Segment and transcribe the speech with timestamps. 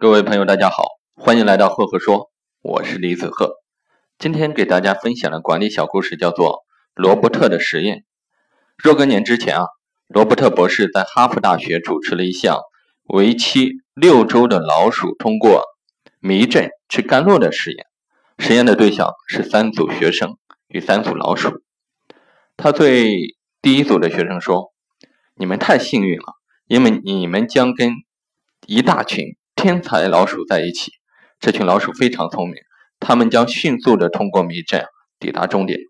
[0.00, 0.84] 各位朋友，大家好，
[1.16, 2.30] 欢迎来到赫赫说，
[2.62, 3.54] 我是李子赫。
[4.16, 6.58] 今天给大家分享的管理小故事叫做
[6.94, 7.96] 《罗伯特的实验》。
[8.76, 9.64] 若干年之前啊，
[10.06, 12.60] 罗伯特博士在哈佛大学主持了一项
[13.08, 15.64] 为期六周的老鼠通过
[16.20, 17.84] 迷阵吃甘露的实验。
[18.38, 20.36] 实验的对象是三组学生
[20.68, 21.60] 与三组老鼠。
[22.56, 24.72] 他对第一组的学生说
[25.34, 26.34] ：“你们太幸运了，
[26.68, 27.94] 因为你们将跟
[28.64, 30.92] 一大群天才老鼠在一起。
[31.40, 32.54] 这群老鼠非常聪明，
[33.00, 34.86] 他们将迅速的通过迷阵
[35.18, 35.80] 抵达终点，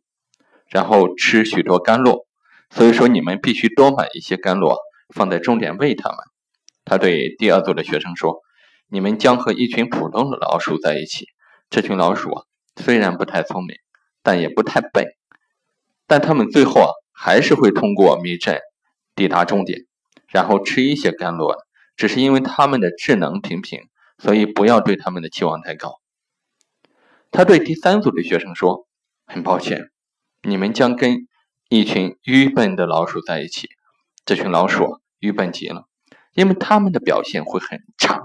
[0.70, 2.26] 然后吃许多甘露。
[2.70, 4.74] 所以说，你们必须多买一些甘露
[5.14, 6.16] 放在终点喂它们。”
[6.86, 8.38] 他对第二组的学生说
[8.88, 11.26] ：“你们将和一群普通的老鼠在一起。
[11.68, 12.44] 这群老鼠啊，
[12.76, 13.76] 虽然不太聪明，
[14.22, 15.04] 但也不太笨。”
[16.08, 18.58] 但他们最后啊，还是会通过迷阵
[19.14, 19.80] 抵达终点，
[20.28, 21.52] 然后吃一些甘露。
[21.98, 23.80] 只是因为他们的智能平平，
[24.18, 26.00] 所以不要对他们的期望太高。
[27.32, 28.86] 他对第三组的学生说
[29.26, 29.90] ：“很抱歉，
[30.42, 31.26] 你们将跟
[31.68, 33.68] 一群愚笨的老鼠在一起。
[34.24, 35.88] 这群老鼠愚笨极了，
[36.34, 38.22] 因为他们的表现会很差。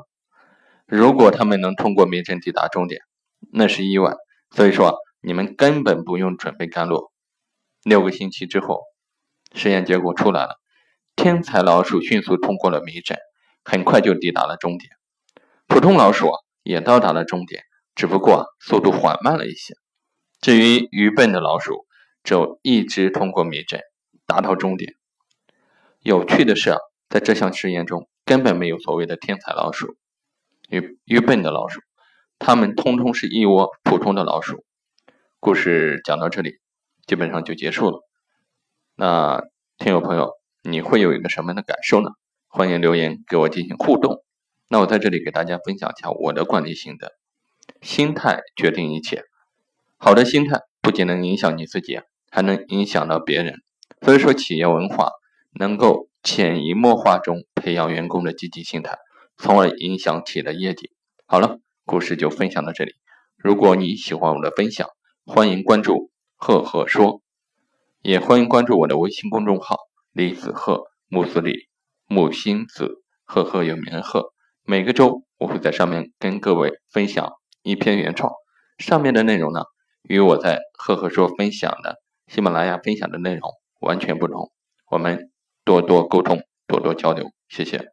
[0.85, 3.01] 如果他们能通过迷阵抵达终点，
[3.51, 4.13] 那是意外。
[4.51, 7.11] 所以说，你们根本不用准备甘露。”
[7.83, 8.83] 六个星期之后，
[9.55, 10.59] 实验结果出来了。
[11.15, 13.17] 天才老鼠迅速通过了迷阵，
[13.63, 14.91] 很快就抵达了终点。
[15.67, 16.31] 普通老鼠
[16.63, 17.63] 也到达了终点，
[17.95, 19.73] 只不过速度缓慢了一些。
[20.41, 21.85] 至于愚笨的老鼠，
[22.23, 23.81] 就一直通过迷阵
[24.25, 24.93] 达到终点。
[25.99, 26.77] 有趣的是啊，
[27.09, 29.95] 在这项实验中根本没有所谓的天才老鼠
[30.69, 31.79] 与愚笨的老鼠，
[32.39, 34.65] 它们通通是一窝普通的老鼠。
[35.39, 36.59] 故事讲到这里。
[37.05, 37.99] 基本上就结束了。
[38.95, 39.41] 那
[39.77, 42.11] 听友朋友，你会有一个什么样的感受呢？
[42.55, 44.23] 欢迎留言给我进行互动。
[44.69, 47.13] 那我在这里给大家分享一下我的管理心得：
[47.81, 49.23] 心态决定一切。
[49.97, 53.55] 好的心态不仅能影响你自己，还能影响到别人。
[54.03, 55.09] 所以说，企业文化
[55.59, 58.99] 能够潜移默化中培养员工的积极心态，
[59.35, 60.91] 从而影响企业的业绩。
[61.25, 62.91] 好了，故事就分享到这里。
[63.35, 64.87] 如果你喜欢我的分享，
[65.25, 66.11] 欢迎关注。
[66.35, 67.23] 赫赫说，
[68.03, 69.79] 也欢迎关注我的微信公众号
[70.11, 71.67] 李子赫木子李
[72.13, 74.33] 木星子赫赫有名赫。
[74.63, 78.31] 每个周我会在上面跟各位分享一篇原创，
[78.77, 79.63] 上面的内容呢
[80.03, 81.97] 与我在赫赫说分享的
[82.27, 84.51] 喜马拉雅分享的内容完全不同。
[84.91, 85.31] 我们
[85.65, 87.87] 多多沟通，多多交流，谢谢。